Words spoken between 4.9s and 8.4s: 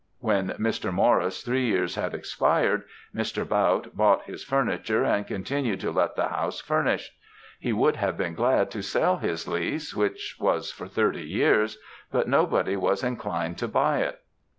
and continued to let the house furnished. He would have been